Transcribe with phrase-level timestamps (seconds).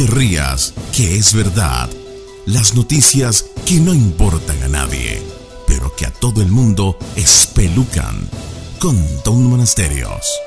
[0.00, 1.90] te rías, que es verdad.
[2.46, 5.20] Las noticias que no importan a nadie,
[5.66, 8.16] pero que a todo el mundo espelucan.
[8.78, 10.40] Con Don Monasterios.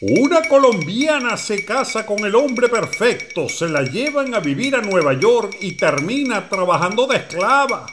[0.00, 5.12] Una colombiana se casa con el hombre perfecto, se la llevan a vivir a Nueva
[5.12, 7.88] York y termina trabajando de esclava.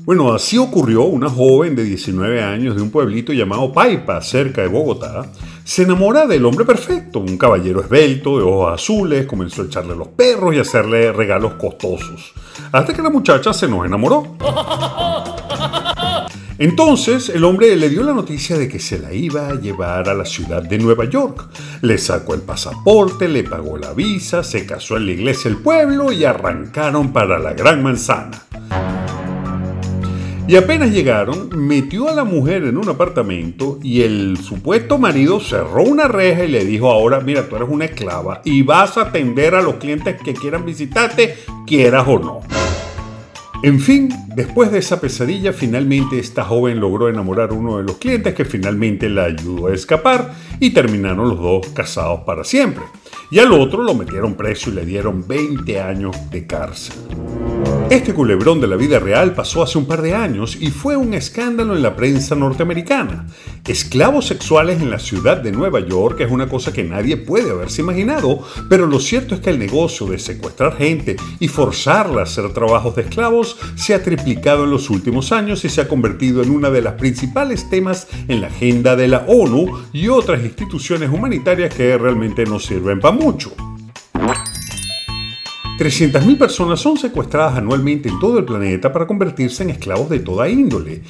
[0.00, 4.66] Bueno, así ocurrió una joven de 19 años de un pueblito llamado Paipa, cerca de
[4.66, 5.30] Bogotá.
[5.64, 10.08] Se enamora del hombre perfecto, un caballero esbelto, de ojos azules, comenzó a echarle los
[10.08, 12.32] perros y hacerle regalos costosos.
[12.72, 14.36] Hasta que la muchacha se nos enamoró.
[16.58, 20.14] Entonces el hombre le dio la noticia de que se la iba a llevar a
[20.14, 21.48] la ciudad de Nueva York.
[21.80, 26.12] Le sacó el pasaporte, le pagó la visa, se casó en la iglesia del pueblo
[26.12, 28.42] y arrancaron para la Gran Manzana.
[30.52, 35.82] Y apenas llegaron, metió a la mujer en un apartamento y el supuesto marido cerró
[35.82, 39.54] una reja y le dijo ahora, mira, tú eres una esclava y vas a atender
[39.54, 42.40] a los clientes que quieran visitarte, quieras o no.
[43.62, 47.96] En fin, después de esa pesadilla, finalmente esta joven logró enamorar a uno de los
[47.96, 52.84] clientes que finalmente la ayudó a escapar y terminaron los dos casados para siempre.
[53.30, 56.96] Y al otro lo metieron preso y le dieron 20 años de cárcel.
[57.92, 61.12] Este culebrón de la vida real pasó hace un par de años y fue un
[61.12, 63.26] escándalo en la prensa norteamericana.
[63.68, 67.82] Esclavos sexuales en la ciudad de Nueva York es una cosa que nadie puede haberse
[67.82, 68.40] imaginado,
[68.70, 72.96] pero lo cierto es que el negocio de secuestrar gente y forzarla a hacer trabajos
[72.96, 76.70] de esclavos se ha triplicado en los últimos años y se ha convertido en una
[76.70, 81.98] de las principales temas en la agenda de la ONU y otras instituciones humanitarias que
[81.98, 83.52] realmente no sirven para mucho.
[85.78, 90.48] 300.000 personas son secuestradas anualmente en todo el planeta para convertirse en esclavos de toda
[90.48, 91.02] índole.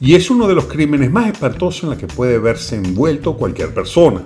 [0.00, 3.74] Y es uno de los crímenes más espantosos en los que puede verse envuelto cualquier
[3.74, 4.22] persona.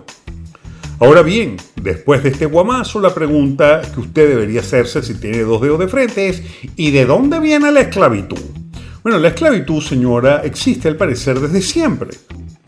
[1.00, 5.60] Ahora bien, después de este guamazo, la pregunta que usted debería hacerse si tiene dos
[5.60, 6.42] dedos de frente es
[6.76, 8.38] ¿y de dónde viene la esclavitud?
[9.02, 12.10] Bueno, la esclavitud, señora, existe al parecer desde siempre.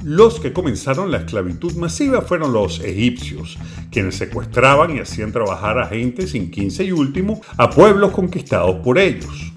[0.04, 3.56] Los que comenzaron la esclavitud masiva fueron los egipcios,
[3.90, 8.98] quienes secuestraban y hacían trabajar a gente sin quince y último a pueblos conquistados por
[8.98, 9.54] ellos.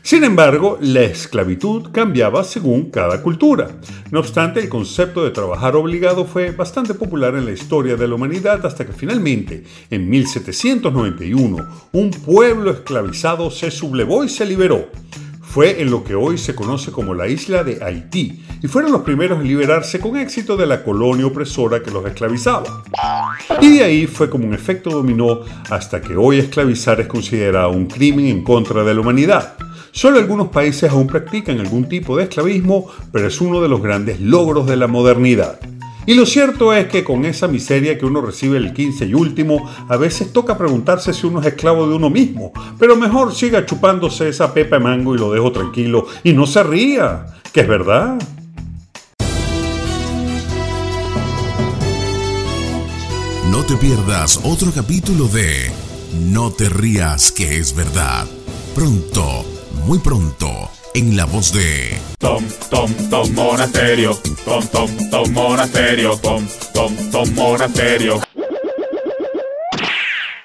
[0.00, 3.68] Sin embargo, la esclavitud cambiaba según cada cultura.
[4.10, 8.14] No obstante, el concepto de trabajar obligado fue bastante popular en la historia de la
[8.14, 11.56] humanidad hasta que finalmente, en 1791,
[11.92, 14.88] un pueblo esclavizado se sublevó y se liberó
[15.54, 19.02] fue en lo que hoy se conoce como la isla de Haití y fueron los
[19.02, 22.82] primeros en liberarse con éxito de la colonia opresora que los esclavizaba.
[23.60, 27.86] Y de ahí fue como un efecto dominó hasta que hoy esclavizar es considerado un
[27.86, 29.54] crimen en contra de la humanidad.
[29.92, 34.20] Solo algunos países aún practican algún tipo de esclavismo, pero es uno de los grandes
[34.20, 35.60] logros de la modernidad.
[36.06, 39.70] Y lo cierto es que con esa miseria que uno recibe el 15 y último,
[39.88, 42.52] a veces toca preguntarse si uno es esclavo de uno mismo.
[42.78, 46.06] Pero mejor siga chupándose esa pepa de mango y lo dejo tranquilo.
[46.22, 48.18] Y no se ría, que es verdad.
[53.50, 55.70] No te pierdas otro capítulo de
[56.30, 58.26] No te rías, que es verdad.
[58.74, 59.44] Pronto,
[59.86, 66.46] muy pronto en la voz de Tom, Tom, Tom Monasterio, Tom, Tom, Tom Monasterio, Tom,
[66.72, 68.20] Tom, Tom Monasterio.